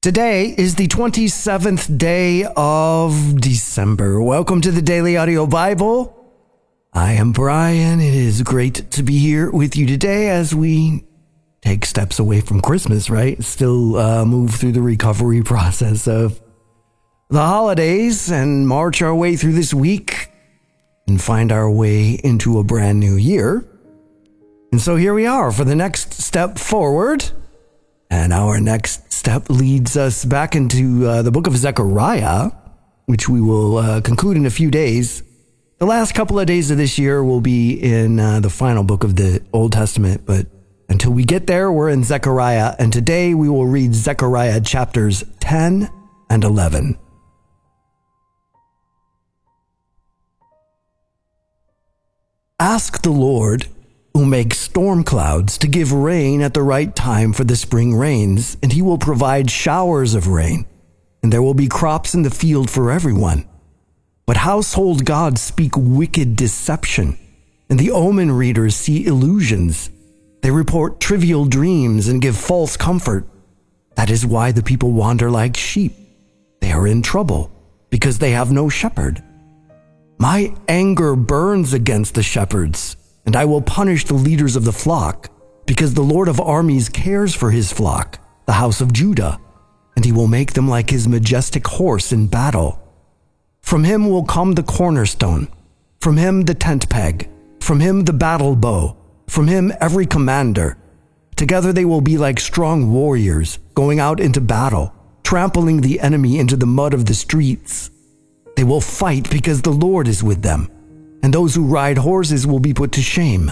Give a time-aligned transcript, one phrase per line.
[0.00, 4.22] Today is the 27th day of December.
[4.22, 6.14] Welcome to the Daily Audio Bible.
[6.92, 7.98] I am Brian.
[7.98, 11.04] It is great to be here with you today as we
[11.62, 13.42] take steps away from Christmas, right?
[13.42, 16.40] Still uh, move through the recovery process of
[17.28, 20.30] the holidays and march our way through this week
[21.08, 23.68] and find our way into a brand new year.
[24.70, 27.32] And so here we are for the next step forward.
[28.10, 32.50] And our next step leads us back into uh, the book of Zechariah,
[33.06, 35.22] which we will uh, conclude in a few days.
[35.78, 39.04] The last couple of days of this year will be in uh, the final book
[39.04, 40.46] of the Old Testament, but
[40.88, 45.90] until we get there, we're in Zechariah, and today we will read Zechariah chapters 10
[46.30, 46.98] and 11.
[52.58, 53.68] Ask the Lord
[54.14, 58.56] who makes storm clouds to give rain at the right time for the spring rains,
[58.62, 60.66] and he will provide showers of rain,
[61.22, 63.46] and there will be crops in the field for everyone.
[64.26, 67.16] But household gods speak wicked deception,
[67.70, 69.90] and the omen readers see illusions.
[70.42, 73.26] They report trivial dreams and give false comfort.
[73.96, 75.92] That is why the people wander like sheep.
[76.60, 77.50] They are in trouble
[77.90, 79.22] because they have no shepherd.
[80.18, 82.96] My anger burns against the shepherds
[83.28, 85.30] and I will punish the leaders of the flock,
[85.66, 89.38] because the Lord of armies cares for his flock, the house of Judah,
[89.94, 92.80] and he will make them like his majestic horse in battle.
[93.60, 95.48] From him will come the cornerstone,
[96.00, 97.28] from him the tent peg,
[97.60, 100.78] from him the battle bow, from him every commander.
[101.36, 106.56] Together they will be like strong warriors, going out into battle, trampling the enemy into
[106.56, 107.90] the mud of the streets.
[108.56, 110.70] They will fight because the Lord is with them
[111.22, 113.50] and those who ride horses will be put to shame.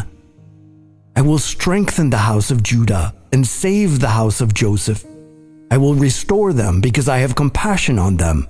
[1.17, 5.05] I will strengthen the house of Judah and save the house of Joseph.
[5.71, 8.47] I will restore them because I have compassion on them.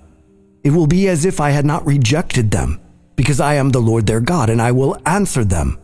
[0.64, 2.81] It will be as if I had not rejected them,
[3.14, 5.78] because I am the Lord their God, and I will answer them.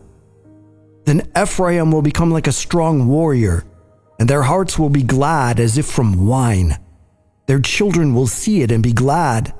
[1.05, 3.63] Then Ephraim will become like a strong warrior,
[4.19, 6.77] and their hearts will be glad as if from wine.
[7.47, 9.53] Their children will see it and be glad.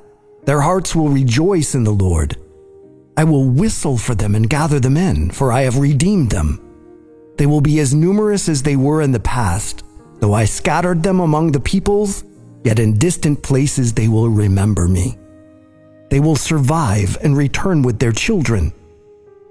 [0.44, 2.38] Their hearts will rejoice in the Lord.
[3.16, 6.59] I will whistle for them and gather them in, for I have redeemed them.
[7.38, 9.84] They will be as numerous as they were in the past.
[10.19, 12.23] Though I scattered them among the peoples,
[12.63, 15.18] yet in distant places they will remember me.
[16.09, 18.73] They will survive and return with their children.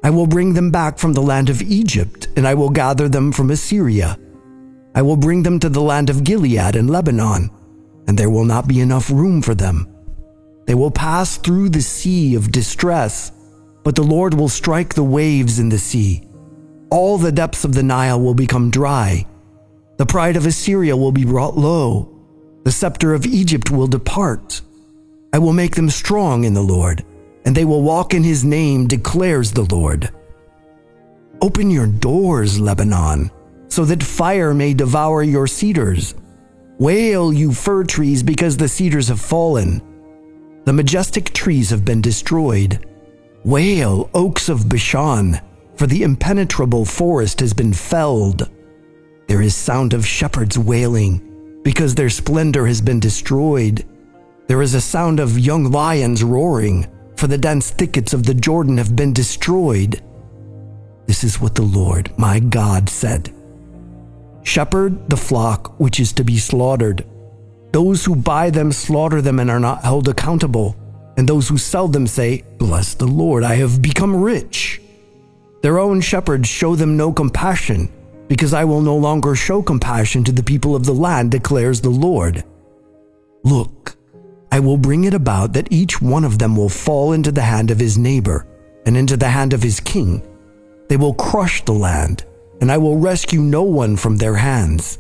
[0.03, 3.31] I will bring them back from the land of Egypt, and I will gather them
[3.31, 4.19] from Assyria.
[4.95, 7.51] I will bring them to the land of Gilead and Lebanon,
[8.09, 9.87] and there will not be enough room for them.
[10.67, 13.31] They will pass through the sea of distress
[13.85, 16.23] but the Lord will strike the waves in the sea.
[16.91, 19.27] All the depths of the Nile will become dry.
[19.97, 22.09] The pride of Assyria will be brought low.
[22.65, 24.61] The scepter of Egypt will depart.
[25.33, 27.05] I will make them strong in the Lord,
[27.45, 30.11] and they will walk in his name, declares the Lord.
[31.41, 33.31] Open your doors, Lebanon,
[33.69, 36.15] so that fire may devour your cedars.
[36.79, 39.83] Wail, you fir trees, because the cedars have fallen.
[40.65, 42.87] The majestic trees have been destroyed.
[43.45, 45.41] Wail, oaks of Bashan,
[45.75, 48.49] for the impenetrable forest has been felled.
[49.27, 53.85] There is sound of shepherds wailing, because their splendor has been destroyed.
[54.47, 56.87] There is a sound of young lions roaring,
[57.17, 60.03] for the dense thickets of the Jordan have been destroyed.
[61.07, 63.33] This is what the Lord my God said
[64.45, 67.05] Shepherd the flock which is to be slaughtered.
[67.73, 70.77] Those who buy them slaughter them and are not held accountable
[71.17, 74.81] and those who sell them say, Bless the Lord, I have become rich.
[75.61, 77.93] Their own shepherds show them no compassion,
[78.29, 81.91] because I will no longer show compassion to the people of the land, declares the
[81.91, 82.45] Lord.
[83.45, 83.97] Look,
[84.51, 87.71] I will bring it about that each one of them will fall into the hand
[87.71, 88.47] of his neighbor
[88.87, 90.23] and into the hand of his king.
[90.89, 92.25] They will crush the land,
[92.61, 94.99] and I will rescue no one from their hands.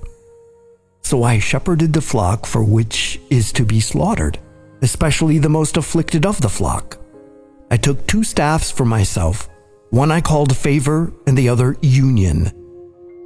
[1.02, 4.38] So I shepherded the flock for which is to be slaughtered
[4.82, 6.98] especially the most afflicted of the flock.
[7.70, 9.48] I took two staffs for myself,
[9.90, 12.50] one I called favor and the other union.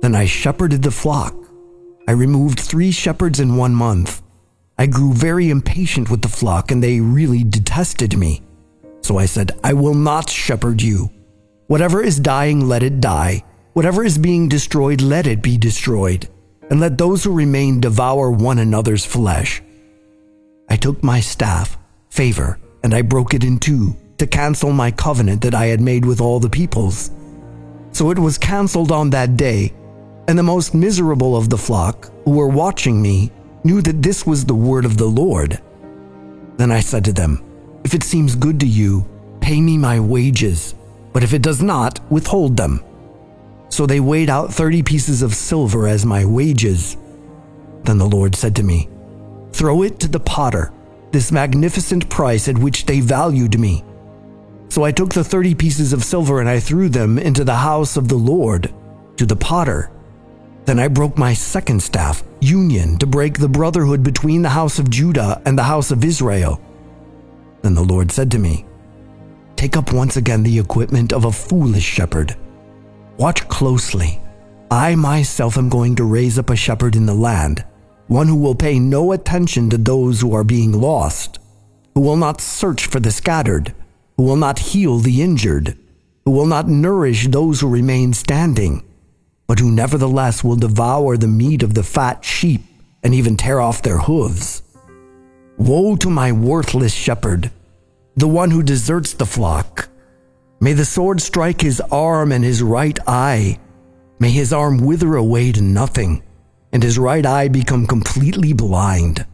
[0.03, 1.35] Then I shepherded the flock.
[2.07, 4.23] I removed three shepherds in one month.
[4.79, 8.43] I grew very impatient with the flock and they really detested me.
[9.01, 11.11] So I said, I will not shepherd you.
[11.67, 13.43] Whatever is dying, let it die.
[13.73, 16.29] Whatever is being destroyed, let it be destroyed.
[16.71, 19.63] And let those who remain devour one another's flesh.
[20.69, 21.79] I took my staff,
[22.11, 26.05] favor, and I broke it in two to cancel my covenant that I had made
[26.05, 27.11] with all the peoples.
[27.93, 29.73] So it was cancelled on that day,
[30.29, 33.31] and the most miserable of the flock, who were watching me,
[33.65, 35.61] knew that this was the word of the Lord.
[36.57, 37.45] Then I said to them,
[37.85, 39.07] If it seems good to you,
[39.41, 40.75] pay me my wages,
[41.13, 42.83] but if it does not, withhold them.
[43.69, 46.97] So they weighed out thirty pieces of silver as my wages.
[47.85, 48.89] Then the Lord said to me,
[49.57, 50.71] Throw it to the potter,
[51.13, 53.83] this magnificent price at which they valued me.
[54.69, 57.97] So I took the thirty pieces of silver and I threw them into the house
[57.97, 58.71] of the Lord,
[59.17, 59.91] to the potter.
[60.67, 64.91] Then I broke my second staff, union, to break the brotherhood between the house of
[64.91, 66.61] Judah and the house of Israel.
[67.63, 68.67] Then the Lord said to me,
[69.57, 72.37] Take up once again the equipment of a foolish shepherd.
[73.17, 74.21] Watch closely.
[74.71, 77.65] I myself am going to raise up a shepherd in the land,
[78.07, 81.39] one who will pay no attention to those who are being lost,
[81.95, 83.75] who will not search for the scattered,
[84.17, 85.77] who will not heal the injured,
[86.25, 88.83] who will not nourish those who remain standing
[89.47, 92.63] but who nevertheless will devour the meat of the fat sheep
[93.03, 94.63] and even tear off their hooves.
[95.57, 97.51] Woe to my worthless shepherd,
[98.17, 99.89] the one who deserts the flock.
[100.61, 103.61] May the sword strike his arm and his right eye.
[104.19, 106.23] May his arm wither away to nothing,
[106.77, 109.25] and his right eye become completely blind.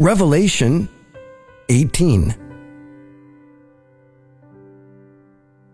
[0.00, 0.88] Revelation
[1.68, 2.34] 18.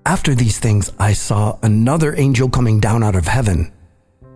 [0.05, 3.73] After these things, I saw another angel coming down out of heaven.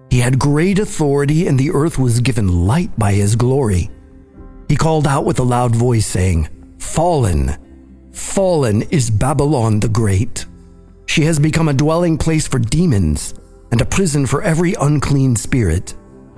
[0.08, 3.90] He had great authority, and the earth was given light by his glory.
[4.66, 7.54] He called out with a loud voice, saying, Fallen,
[8.12, 10.46] fallen is Babylon the Great.
[11.06, 13.34] She has become a dwelling place for demons,
[13.70, 15.94] and a prison for every unclean spirit,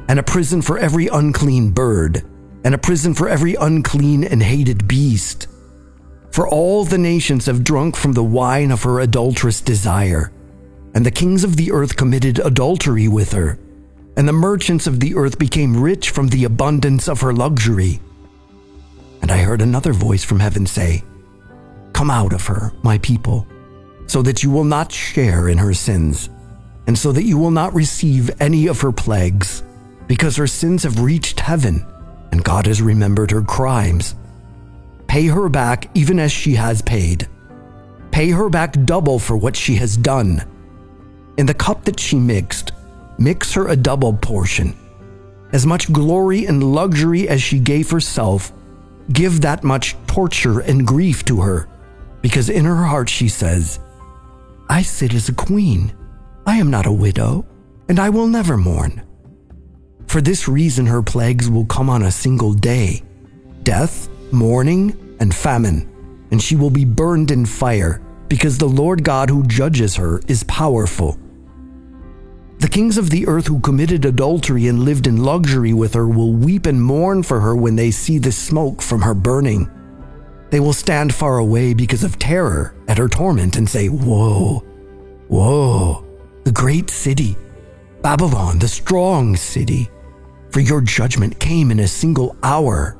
[0.08, 2.24] and a prison for every unclean bird,
[2.64, 5.48] and a prison for every unclean and hated beast
[6.34, 10.32] for all the nations have drunk from the wine of her adulterous desire,
[10.92, 13.56] and the kings of the earth committed adultery with her,
[14.16, 18.00] and the merchants of the earth became rich from the abundance of her luxury.
[19.22, 21.04] And I heard another voice from heaven say,
[21.94, 23.46] Come out of her, my people,
[24.06, 26.28] so that you will not share in her sins,
[26.86, 29.62] and so that you will not receive any of her plagues,
[30.06, 31.86] because her sins have reached heaven,
[32.32, 34.14] and God has remembered her crimes.
[35.06, 37.28] Pay her back even as she has paid.
[38.10, 40.42] Pay her back double for what she has done.
[41.36, 42.72] In the cup that she mixed,
[43.18, 44.76] mix her a double portion.
[45.52, 48.52] As much glory and luxury as she gave herself,
[49.12, 51.68] give that much torture and grief to her,
[52.24, 53.80] because in her heart she says,
[54.70, 55.94] I sit as a queen.
[56.46, 57.44] I am not a widow,
[57.90, 59.02] and I will never mourn.
[60.06, 63.02] For this reason, her plagues will come on a single day
[63.62, 69.28] death, mourning, and famine, and she will be burned in fire, because the Lord God
[69.28, 71.18] who judges her is powerful.
[72.60, 76.32] The kings of the earth who committed adultery and lived in luxury with her will
[76.32, 79.68] weep and mourn for her when they see the smoke from her burning.
[80.50, 84.64] They will stand far away because of terror at her torment and say, Woe,
[85.28, 86.04] woe,
[86.44, 87.36] the great city,
[88.02, 89.90] Babylon, the strong city,
[90.50, 92.96] for your judgment came in a single hour.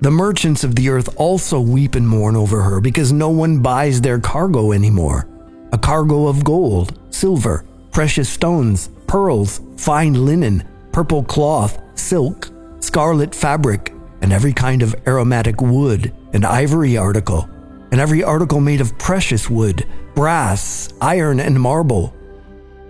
[0.00, 4.00] The merchants of the earth also weep and mourn over her because no one buys
[4.00, 5.26] their cargo anymore
[5.72, 12.50] a cargo of gold, silver, precious stones, pearls, fine linen, purple cloth, silk,
[12.80, 17.48] scarlet fabric, and every kind of aromatic wood and ivory article,
[17.90, 22.14] and every article made of precious wood, brass, iron, and marble.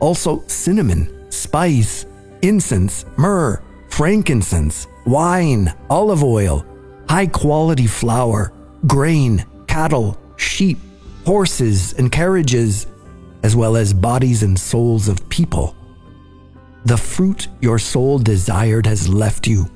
[0.01, 2.07] Also, cinnamon, spice,
[2.43, 6.65] incense, myrrh, frankincense, wine, olive oil,
[7.09, 8.53] high quality flour,
[8.87, 10.79] grain, cattle, sheep,
[11.27, 12.87] horses, and carriages,
[13.43, 15.77] as well as bodies and souls of people.
[16.85, 19.67] The fruit your soul desired has left you.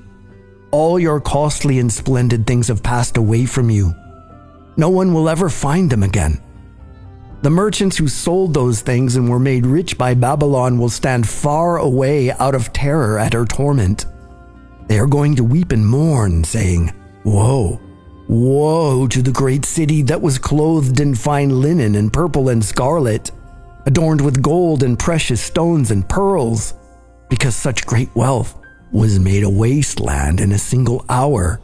[0.75, 3.95] All your costly and splendid things have passed away from you.
[4.77, 6.43] No one will ever find them again.
[7.43, 11.77] The merchants who sold those things and were made rich by Babylon will stand far
[11.77, 14.07] away out of terror at her torment.
[14.89, 17.81] They are going to weep and mourn, saying, Woe!
[18.27, 23.31] Woe to the great city that was clothed in fine linen and purple and scarlet,
[23.87, 26.75] adorned with gold and precious stones and pearls,
[27.29, 28.57] because such great wealth
[28.95, 31.61] was made a wasteland in a single hour.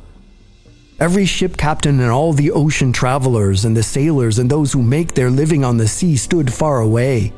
[0.99, 5.14] Every ship captain and all the ocean travelers and the sailors and those who make
[5.14, 7.32] their living on the sea stood far away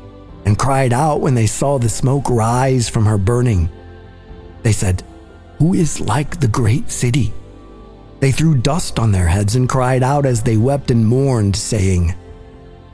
[0.45, 3.69] and cried out when they saw the smoke rise from her burning.
[4.63, 5.03] They said,
[5.59, 7.31] Who is like the great city?
[8.19, 12.15] They threw dust on their heads and cried out as they wept and mourned, saying,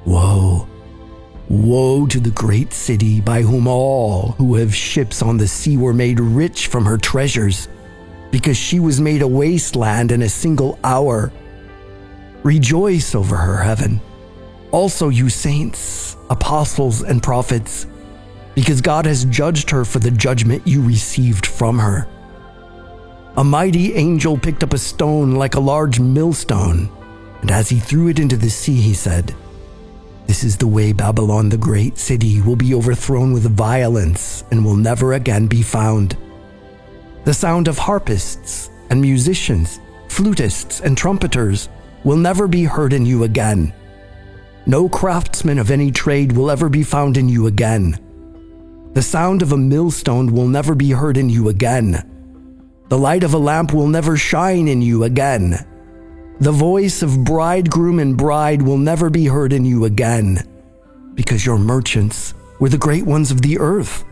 [0.06, 0.68] Woe,
[1.50, 5.96] Woe to the great city by whom all who have ships on the sea were
[5.96, 7.68] made rich from her treasures,
[8.29, 11.32] because she was made a wasteland in a single hour.
[12.44, 14.00] Rejoice over her, heaven.
[14.72, 17.88] Also, you saints, apostles, and prophets,
[18.53, 22.08] because God has judged her for the judgment you received from her.
[23.38, 26.91] A mighty angel picked up a stone like a large millstone,
[27.41, 29.34] and as he threw it into the sea, he said,
[30.29, 34.75] this is the way Babylon the great city will be overthrown with violence and will
[34.75, 36.15] never again be found.
[37.24, 41.67] The sound of harpists and musicians, flutists and trumpeters
[42.03, 43.74] will never be heard in you again.
[44.67, 47.98] No craftsman of any trade will ever be found in you again.
[48.93, 52.07] The sound of a millstone will never be heard in you again.
[52.89, 55.65] The light of a lamp will never shine in you again.
[56.41, 60.48] The voice of bridegroom and bride will never be heard in you again,
[61.13, 64.05] because your merchants were the great ones of the earth,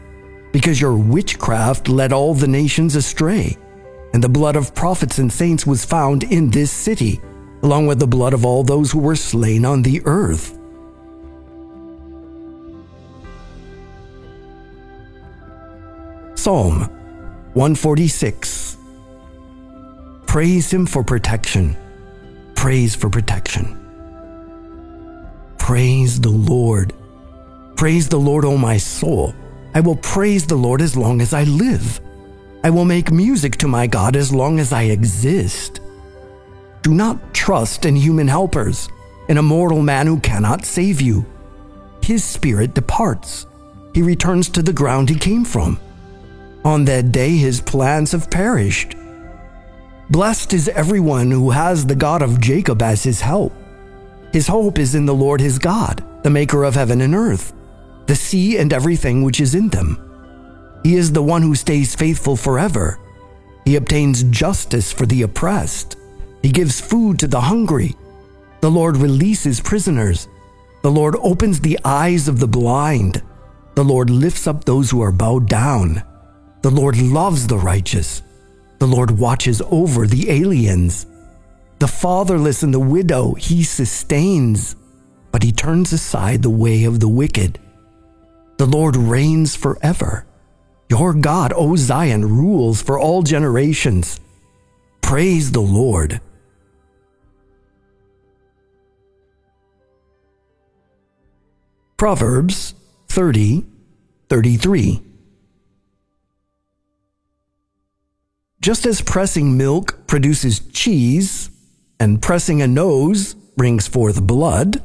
[0.51, 3.55] because your witchcraft led all the nations astray,
[4.13, 7.21] and the blood of prophets and saints was found in this city,
[7.63, 10.59] along with the blood of all those who were slain on the earth.
[16.35, 16.81] Psalm
[17.53, 18.75] 146
[20.25, 21.77] Praise Him for protection
[22.57, 23.77] praise for protection.
[25.59, 26.91] Praise the Lord.
[27.75, 29.35] Praise the Lord, O my soul.
[29.75, 32.01] I will praise the Lord as long as I live.
[32.63, 35.81] I will make music to my God as long as I exist.
[36.81, 38.89] Do not trust in human helpers,
[39.29, 41.27] in a mortal man who cannot save you.
[42.01, 43.45] His spirit departs.
[43.93, 45.79] He returns to the ground he came from.
[46.65, 48.95] On that day, his plans have perished.
[50.09, 53.51] Blessed is everyone who has the God of Jacob as his help.
[54.31, 57.51] His hope is in the Lord his God, the maker of heaven and earth,
[58.05, 59.99] the sea and everything which is in them.
[60.83, 62.99] He is the one who stays faithful forever.
[63.65, 65.97] He obtains justice for the oppressed.
[66.41, 67.93] He gives food to the hungry.
[68.61, 70.29] The Lord releases prisoners.
[70.83, 73.21] The Lord opens the eyes of the blind.
[73.75, 76.01] The Lord lifts up those who are bowed down.
[76.61, 78.21] The Lord loves the righteous.
[78.79, 81.05] The Lord watches over the aliens.
[81.79, 84.75] The fatherless and the widow he sustains,
[85.31, 87.59] but he turns aside the way of the wicked.
[88.57, 90.25] The Lord reigns forever.
[90.89, 94.19] Your God, O Zion, rules for all generations.
[95.01, 96.21] Praise the Lord.
[101.97, 102.75] Proverbs
[103.09, 103.65] 30
[104.29, 105.01] 33.
[108.61, 111.51] Just as pressing milk produces cheese,
[111.99, 114.83] and pressing a nose brings forth blood,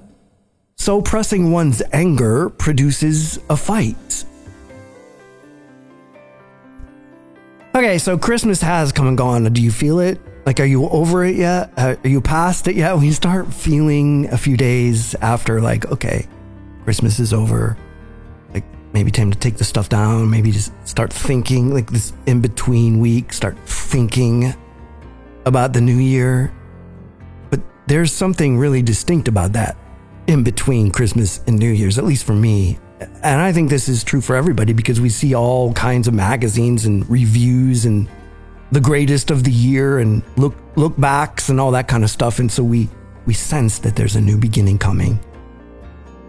[0.76, 4.24] so pressing one's anger produces a fight.
[7.74, 9.50] Okay, so Christmas has come and gone.
[9.50, 10.20] Do you feel it?
[10.44, 11.72] Like, are you over it yet?
[11.76, 12.94] Uh, are you past it yet?
[12.96, 16.26] When you start feeling a few days after, like, okay,
[16.84, 17.76] Christmas is over,
[18.92, 23.00] maybe time to take the stuff down, maybe just start thinking like this in between
[23.00, 24.54] week, start thinking
[25.44, 26.52] about the new year.
[27.50, 29.76] But there's something really distinct about that
[30.26, 32.78] in between Christmas and New Year's, at least for me.
[33.22, 36.84] And I think this is true for everybody because we see all kinds of magazines
[36.84, 38.08] and reviews and
[38.70, 42.38] the greatest of the year and look look backs and all that kind of stuff.
[42.38, 42.88] And so we
[43.26, 45.18] we sense that there's a new beginning coming.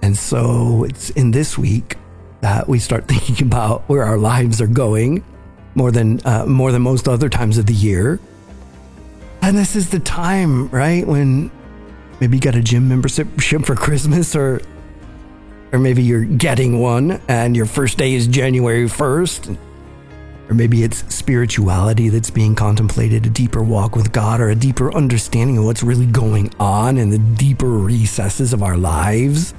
[0.02, 1.96] And so it's in this week
[2.44, 5.24] that we start thinking about where our lives are going
[5.76, 8.20] more than uh, more than most other times of the year.
[9.42, 11.52] And this is the time, right, when
[12.20, 13.28] maybe you got a gym membership
[13.66, 14.62] for Christmas or
[15.72, 19.58] or maybe you're getting one and your first day is January 1st.
[20.50, 24.94] Or maybe it's spirituality that's being contemplated, a deeper walk with God, or a deeper
[24.94, 29.54] understanding of what's really going on in the deeper recesses of our lives.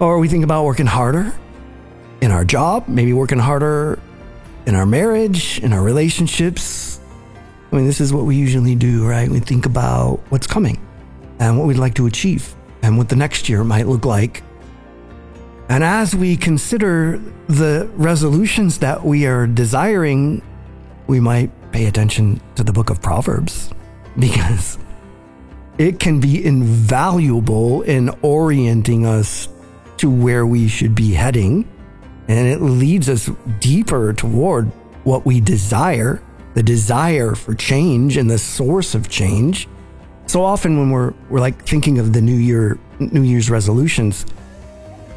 [0.00, 1.32] Or we think about working harder
[2.24, 3.98] in our job, maybe working harder
[4.64, 6.98] in our marriage, in our relationships.
[7.70, 9.28] I mean, this is what we usually do, right?
[9.28, 10.80] We think about what's coming
[11.38, 14.42] and what we'd like to achieve and what the next year might look like.
[15.68, 20.40] And as we consider the resolutions that we are desiring,
[21.06, 23.70] we might pay attention to the book of Proverbs
[24.18, 24.78] because
[25.76, 29.48] it can be invaluable in orienting us
[29.98, 31.68] to where we should be heading
[32.28, 34.66] and it leads us deeper toward
[35.04, 36.22] what we desire,
[36.54, 39.68] the desire for change and the source of change.
[40.26, 44.24] So often when we're we're like thinking of the new year New Year's resolutions,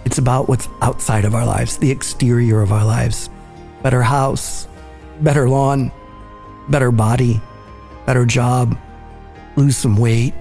[0.06, 3.30] It's about what's outside of our lives, the exterior of our lives.
[3.84, 4.68] Better house,
[5.22, 5.92] better lawn,
[6.70, 7.42] better body,
[8.06, 8.78] better job,
[9.58, 10.34] lose some weight,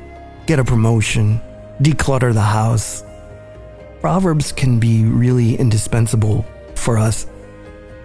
[0.46, 1.40] get a promotion,
[1.82, 3.02] declutter the house.
[4.00, 6.44] Proverbs can be really indispensable
[6.86, 7.26] for us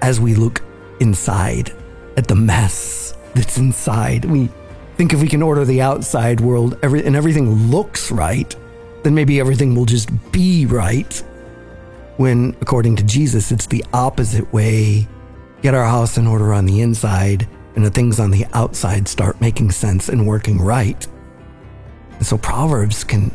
[0.02, 0.64] as we look
[1.02, 1.72] inside
[2.18, 4.26] at the mess that's inside.
[4.26, 4.50] We
[4.98, 8.54] think if we can order the outside world every, and everything looks right,
[9.04, 11.14] then maybe everything will just be right.
[12.18, 15.08] When, according to Jesus, it's the opposite way.
[15.62, 19.40] Get our house in order on the inside, and the things on the outside start
[19.40, 21.08] making sense and working right.
[22.14, 23.32] And so, Proverbs can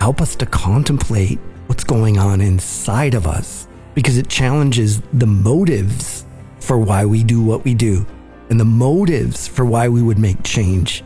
[0.00, 6.24] help us to contemplate what's going on inside of us because it challenges the motives
[6.60, 8.06] for why we do what we do
[8.48, 11.02] and the motives for why we would make change.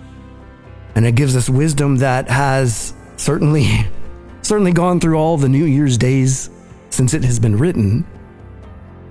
[0.94, 3.86] And it gives us wisdom that has certainly
[4.42, 6.50] certainly gone through all the New Year's days
[6.90, 8.06] since it has been written.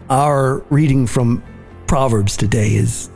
[0.10, 1.44] Our reading from
[1.88, 3.10] Proverbs today is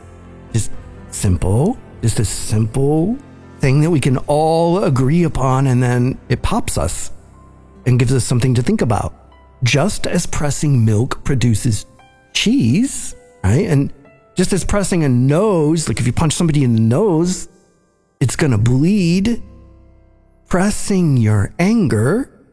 [0.52, 0.70] just
[1.10, 3.18] simple, just a simple
[3.58, 7.10] thing that we can all agree upon, and then it pops us
[7.86, 9.19] and gives us something to think about.
[9.62, 11.86] Just as pressing milk produces
[12.32, 13.14] cheese,
[13.44, 13.66] right?
[13.66, 13.92] And
[14.36, 17.48] just as pressing a nose, like if you punch somebody in the nose,
[18.20, 19.42] it's going to bleed.
[20.48, 22.46] Pressing your anger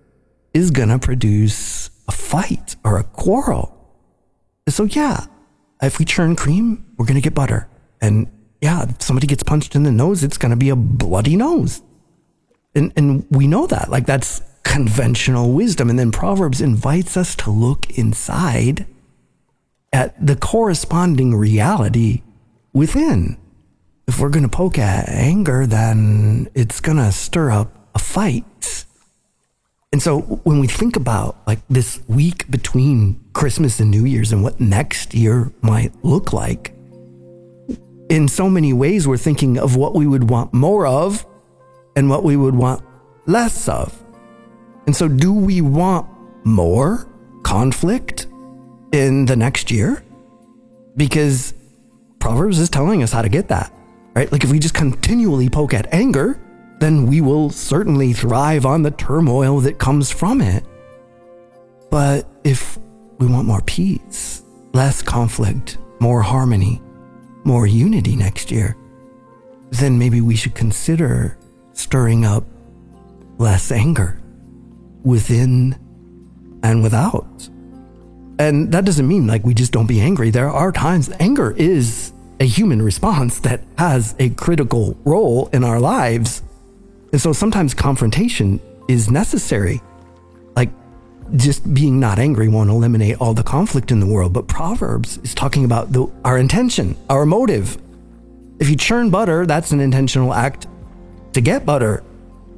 [0.54, 3.74] is going to produce a fight or a quarrel.
[4.70, 5.28] So, yeah,
[5.82, 7.70] if we churn cream, we're going to get butter.
[8.02, 8.28] And
[8.62, 11.82] yeah, if somebody gets punched in the nose, it's going to be a bloody nose.
[12.76, 13.90] And, and we know that.
[13.90, 15.90] Like, that's conventional wisdom.
[15.90, 18.86] And then Proverbs invites us to look inside
[19.92, 22.22] at the corresponding reality
[22.74, 23.38] within.
[24.08, 28.86] If we're going to poke at anger, then it's going to stir up a fight.
[29.92, 34.44] And so when we think about like this week between Christmas and New Year's and
[34.44, 36.74] what next year might look like,
[38.10, 41.26] in so many ways, we're thinking of what we would want more of
[41.96, 42.82] and what we would want
[43.26, 44.04] less of.
[44.88, 46.08] And so, do we want
[46.46, 47.08] more
[47.44, 48.28] conflict
[48.94, 50.02] in the next year?
[50.96, 51.54] Because
[52.20, 53.72] Proverbs is telling us how to get that,
[54.16, 54.32] right?
[54.32, 56.40] Like, if we just continually poke at anger,
[56.80, 60.64] then we will certainly thrive on the turmoil that comes from it.
[61.92, 62.80] But if
[63.18, 64.42] we want more peace,
[64.74, 66.82] less conflict, more harmony,
[67.44, 68.78] more unity next year,
[69.70, 71.38] then maybe we should consider
[71.74, 72.46] stirring up
[73.38, 74.22] less anger
[75.08, 75.80] within
[76.64, 77.50] and without.
[78.40, 80.30] And that doesn't mean like we just don't be angry.
[80.30, 85.80] There are times anger is a human response that has a critical role in our
[85.80, 86.44] lives.
[87.12, 89.82] And so sometimes confrontation is necessary.
[90.56, 90.70] Like
[91.36, 95.34] just being not angry won't eliminate all the conflict in the world, but Proverbs is
[95.34, 97.78] talking about the, our intention, our motive.
[98.60, 100.68] If you churn butter, that's an intentional act
[101.34, 102.04] to get butter.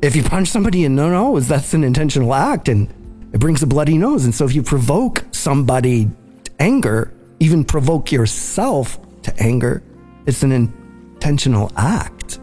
[0.01, 2.87] If you punch somebody in the nose, that's an intentional act and
[3.33, 4.23] it brings a bloody nose.
[4.23, 6.09] And so if you provoke somebody
[6.45, 9.83] to anger, even provoke yourself to anger,
[10.25, 12.39] it's an intentional act.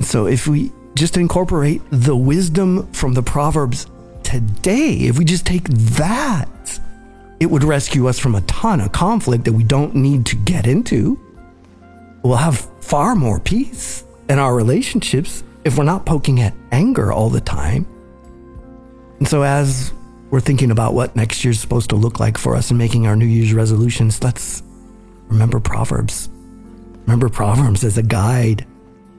[0.00, 3.86] So if we just incorporate the wisdom from the Proverbs
[4.22, 6.80] today, if we just take that,
[7.40, 10.68] it would rescue us from a ton of conflict that we don't need to get
[10.68, 11.18] into.
[12.22, 17.30] We'll have far more peace in our relationships if we're not poking at anger all
[17.30, 17.86] the time.
[19.18, 19.92] And so, as
[20.30, 23.16] we're thinking about what next year's supposed to look like for us and making our
[23.16, 24.62] New Year's resolutions, let's
[25.28, 26.28] remember Proverbs.
[27.02, 28.66] Remember Proverbs as a guide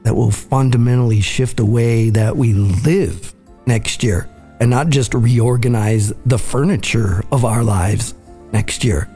[0.02, 3.34] that will fundamentally shift the way that we live
[3.66, 4.28] next year
[4.60, 8.14] and not just reorganize the furniture of our lives
[8.52, 9.08] next year.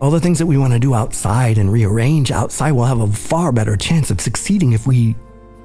[0.00, 3.06] All the things that we want to do outside and rearrange outside will have a
[3.06, 5.14] far better chance of succeeding if we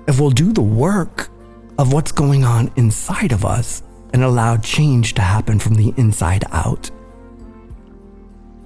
[0.07, 1.29] if we'll do the work
[1.77, 6.43] of what's going on inside of us and allow change to happen from the inside
[6.51, 6.89] out.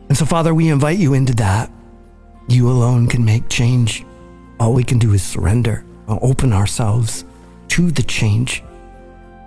[0.09, 1.71] And so, Father, we invite you into that.
[2.47, 4.05] You alone can make change.
[4.59, 7.25] All we can do is surrender, open ourselves
[7.69, 8.63] to the change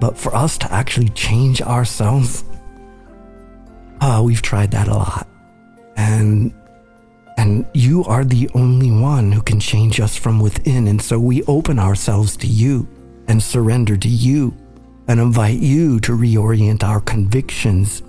[0.03, 2.43] but for us to actually change ourselves,
[4.01, 5.29] uh, we've tried that a lot.
[5.97, 6.53] And
[7.43, 10.87] and you are the only one who can change us from within.
[10.87, 12.87] And so we open ourselves to you
[13.27, 14.57] and surrender to you
[15.09, 18.01] and invite you to reorient our convictions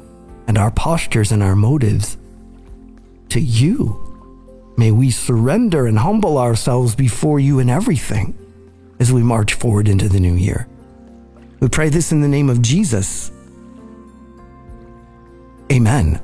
[0.45, 2.15] and our postures and our motives
[3.29, 3.99] to you.
[4.77, 8.37] May we surrender and humble ourselves before you in everything
[8.99, 10.67] as we march forward into the new year.
[11.59, 13.31] We pray this in the name of Jesus.
[15.71, 16.21] Amen.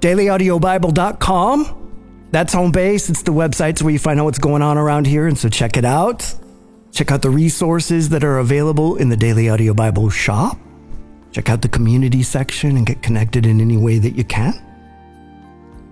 [0.00, 2.28] DailyAudioBible.com.
[2.30, 3.08] That's home base.
[3.08, 5.26] It's the websites where you find out what's going on around here.
[5.26, 6.34] And so check it out.
[6.92, 10.58] Check out the resources that are available in the Daily Audio Bible shop.
[11.32, 14.54] Check out the community section and get connected in any way that you can.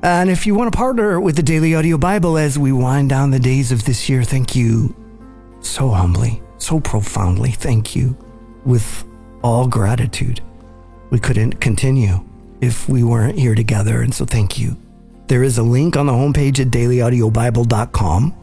[0.02, 3.30] And if you want to partner with the Daily Audio Bible as we wind down
[3.30, 4.94] the days of this year, thank you
[5.60, 7.50] so humbly, so profoundly.
[7.50, 8.16] Thank you
[8.64, 9.04] with
[9.42, 10.40] all gratitude.
[11.10, 12.25] We couldn't continue
[12.60, 14.76] if we weren't here together, and so thank you.
[15.28, 18.34] There is a link on the homepage at dailyaudiobible.com.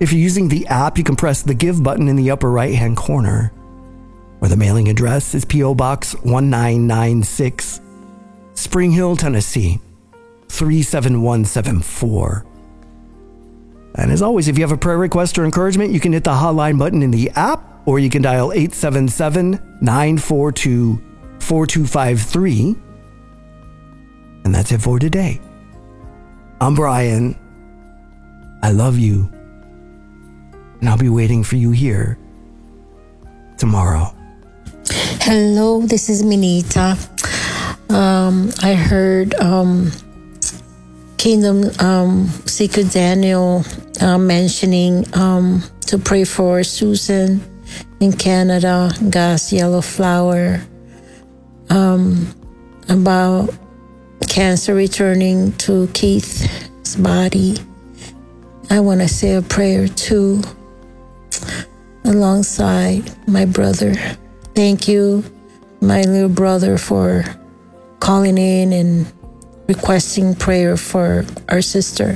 [0.00, 2.74] If you're using the app, you can press the Give button in the upper right
[2.74, 3.52] hand corner,
[4.40, 5.74] or the mailing address is P.O.
[5.74, 7.80] Box 1996,
[8.54, 9.80] Spring Hill, Tennessee
[10.48, 12.44] 37174.
[13.94, 16.30] And as always, if you have a prayer request or encouragement, you can hit the
[16.30, 21.02] hotline button in the app or you can dial 877 942
[21.40, 22.76] 4253.
[24.48, 25.42] And that's it for today.
[26.58, 27.36] I'm Brian.
[28.62, 29.30] I love you.
[30.80, 32.18] And I'll be waiting for you here
[33.58, 34.16] tomorrow.
[35.20, 36.96] Hello, this is Minita.
[37.92, 39.92] Um, I heard um,
[41.18, 43.62] Kingdom um, Seeker Daniel
[44.00, 47.42] uh, mentioning um, to pray for Susan
[48.00, 50.62] in Canada, God's Yellow Flower,
[51.68, 52.34] um,
[52.88, 53.52] about
[54.26, 57.56] cancer returning to Keith's body.
[58.70, 60.42] I want to say a prayer too,
[62.04, 63.94] alongside my brother.
[64.54, 65.24] Thank you,
[65.80, 67.24] my little brother, for
[68.00, 69.12] calling in and
[69.68, 72.14] requesting prayer for our sister.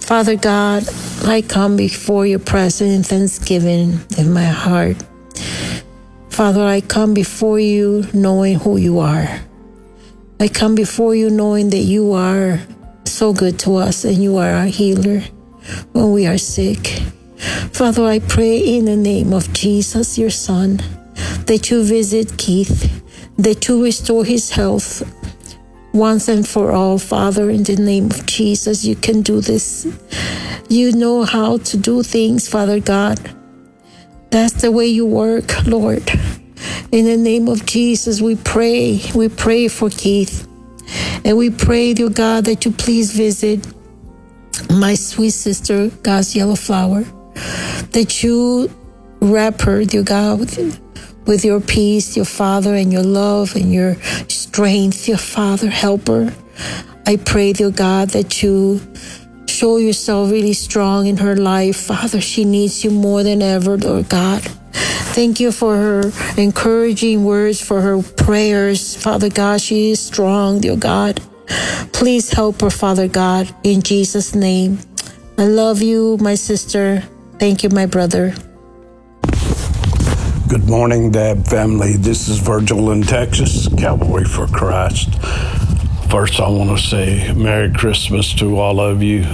[0.00, 0.84] Father God,
[1.24, 4.96] I come before your presence in thanksgiving in my heart.
[6.30, 9.40] Father, I come before you knowing who you are.
[10.40, 12.60] I come before you knowing that you are
[13.04, 15.20] so good to us and you are our healer
[15.90, 17.02] when we are sick.
[17.72, 20.76] Father, I pray in the name of Jesus, your son,
[21.46, 23.02] that you visit Keith,
[23.36, 25.02] that you restore his health
[25.92, 28.84] once and for all, Father, in the name of Jesus.
[28.84, 29.88] You can do this.
[30.68, 33.18] You know how to do things, Father God.
[34.30, 36.08] That's the way you work, Lord.
[36.90, 39.02] In the name of Jesus, we pray.
[39.14, 40.48] We pray for Keith.
[41.22, 43.66] And we pray, dear God, that you please visit
[44.70, 47.02] my sweet sister, God's yellow flower,
[47.92, 48.70] that you
[49.20, 50.80] wrap her, dear God, with,
[51.26, 53.96] with your peace, your Father, and your love and your
[54.28, 56.32] strength, your Father, helper.
[57.06, 58.80] I pray, dear God, that you
[59.58, 61.76] show yourself really strong in her life.
[61.76, 64.40] Father, she needs you more than ever, Lord God.
[65.18, 68.94] Thank you for her encouraging words, for her prayers.
[68.94, 71.20] Father God, she is strong, dear God.
[71.92, 74.78] Please help her, Father God, in Jesus' name.
[75.36, 77.02] I love you, my sister.
[77.40, 78.34] Thank you, my brother.
[80.48, 81.94] Good morning, Dab family.
[81.96, 85.18] This is Virgil in Texas, Cavalry for Christ.
[86.10, 89.24] First, I want to say Merry Christmas to all of you.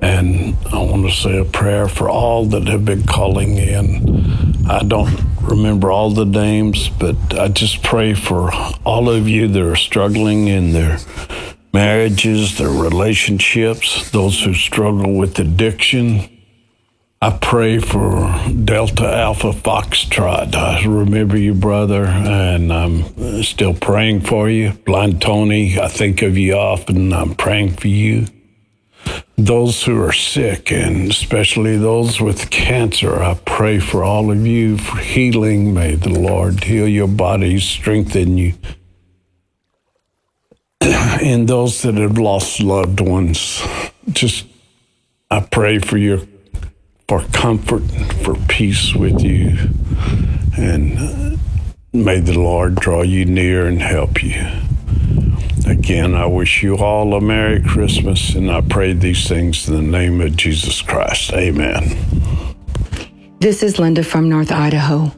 [0.00, 4.64] And I want to say a prayer for all that have been calling in.
[4.68, 8.52] I don't remember all the names, but I just pray for
[8.86, 10.98] all of you that are struggling in their
[11.72, 16.28] marriages, their relationships, those who struggle with addiction
[17.20, 18.32] I pray for
[18.64, 20.54] Delta Alpha Foxtrot.
[20.54, 24.70] I remember you, brother, and I'm still praying for you.
[24.86, 27.12] Blind Tony, I think of you often.
[27.12, 28.26] I'm praying for you.
[29.36, 34.78] Those who are sick, and especially those with cancer, I pray for all of you
[34.78, 35.74] for healing.
[35.74, 38.54] May the Lord heal your bodies, strengthen you.
[40.80, 43.60] and those that have lost loved ones,
[44.08, 44.46] just
[45.32, 46.20] I pray for your
[47.08, 47.80] for comfort,
[48.22, 49.56] for peace with you.
[50.58, 51.36] And uh,
[51.90, 54.46] may the Lord draw you near and help you.
[55.66, 59.82] Again, I wish you all a Merry Christmas, and I pray these things in the
[59.82, 61.32] name of Jesus Christ.
[61.32, 61.96] Amen.
[63.40, 65.10] This is Linda from North Idaho.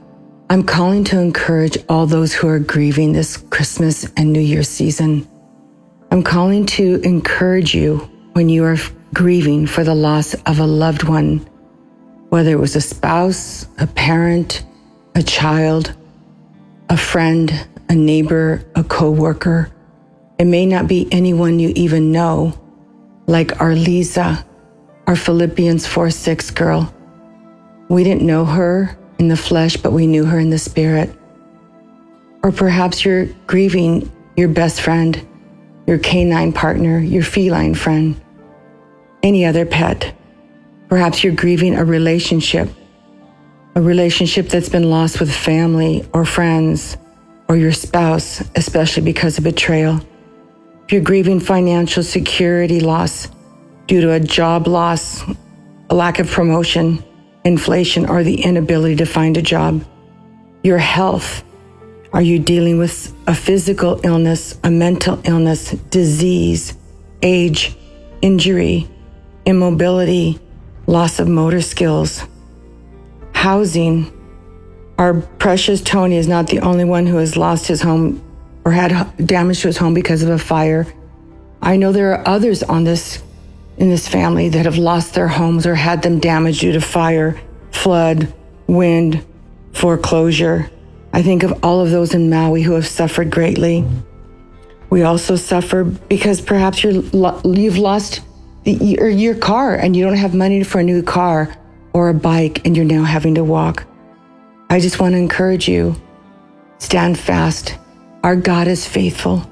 [0.49, 5.27] I'm calling to encourage all those who are grieving this Christmas and New Year season.
[6.13, 7.99] I'm calling to encourage you
[8.35, 8.77] when you are
[9.13, 11.50] grieving for the loss of a loved one
[12.31, 14.65] whether it was a spouse, a parent,
[15.15, 15.95] a child,
[16.89, 19.71] a friend, a neighbor, a coworker.
[20.39, 22.55] It may not be anyone you even know,
[23.27, 24.47] like our Lisa,
[25.07, 26.95] our Philippians 4 6 girl.
[27.89, 31.11] We didn't know her in the flesh, but we knew her in the spirit.
[32.43, 35.21] Or perhaps you're grieving your best friend,
[35.87, 38.19] your canine partner, your feline friend,
[39.23, 40.15] any other pet.
[40.91, 42.69] Perhaps you're grieving a relationship,
[43.77, 46.97] a relationship that's been lost with family or friends
[47.49, 50.01] or your spouse, especially because of betrayal.
[50.85, 53.29] If you're grieving financial security loss
[53.87, 55.23] due to a job loss,
[55.91, 57.05] a lack of promotion,
[57.45, 59.85] inflation, or the inability to find a job,
[60.65, 61.45] your health,
[62.13, 66.75] are you dealing with a physical illness, a mental illness, disease,
[67.23, 67.77] age,
[68.23, 68.89] injury,
[69.47, 70.41] immobility,
[70.91, 72.27] loss of motor skills?
[73.33, 74.13] Housing.
[74.99, 78.21] Our precious Tony is not the only one who has lost his home
[78.65, 80.87] or had damage to his home because of a fire.
[81.63, 83.23] I know there are others on this
[83.79, 87.41] in this family that have lost their homes or had them damaged due to fire,
[87.71, 88.31] flood,
[88.67, 89.25] wind,
[89.73, 90.71] foreclosure.
[91.15, 93.87] I think of all of those in Maui who have suffered greatly.
[94.91, 97.03] We also suffer because perhaps you're,
[97.45, 98.21] you've lost
[98.65, 101.55] your, your car and you don't have money for a new car
[101.93, 103.85] or a bike and you're now having to walk.
[104.69, 106.01] I just want to encourage you
[106.79, 107.77] stand fast.
[108.23, 109.49] Our God is faithful.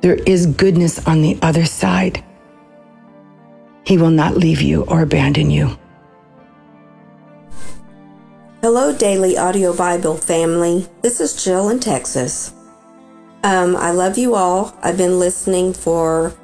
[0.00, 2.24] There is goodness on the other side.
[3.84, 5.78] He will not leave you or abandon you.
[8.62, 10.88] Hello, Daily Audio Bible family.
[11.02, 12.52] This is Jill in Texas.
[13.44, 14.76] Um, I love you all.
[14.82, 16.34] I've been listening for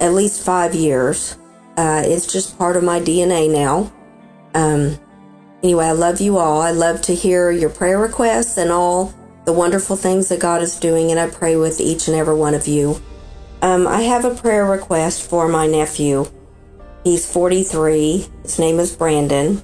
[0.00, 1.36] at least five years.
[1.76, 3.92] Uh, it's just part of my DNA now.
[4.54, 4.98] Um,
[5.62, 6.60] anyway, I love you all.
[6.60, 10.78] I love to hear your prayer requests and all the wonderful things that God is
[10.78, 13.00] doing, and I pray with each and every one of you.
[13.62, 16.26] Um, I have a prayer request for my nephew.
[17.04, 18.28] He's 43.
[18.42, 19.62] His name is Brandon.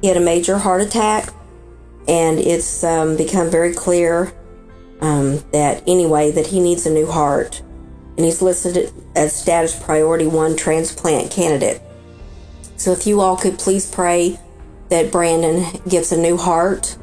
[0.00, 1.32] He had a major heart attack,
[2.06, 4.32] and it's um, become very clear
[5.00, 7.62] um, that anyway that he needs a new heart,
[8.18, 11.80] and he's listed as status priority one transplant candidate.
[12.76, 14.40] So if you all could please pray
[14.88, 16.96] that Brandon gets a new heart,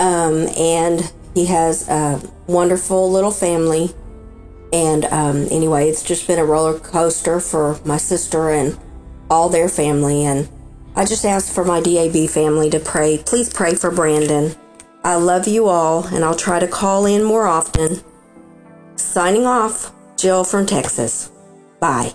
[0.00, 3.94] um, and he has a wonderful little family.
[4.72, 8.76] And um, anyway, it's just been a roller coaster for my sister and
[9.30, 10.48] all their family, and
[10.96, 13.18] I just ask for my DAB family to pray.
[13.18, 14.56] Please pray for Brandon.
[15.04, 18.02] I love you all, and I'll try to call in more often.
[18.96, 19.92] Signing off,
[20.24, 21.30] Jill from Texas.
[21.80, 22.14] Bye.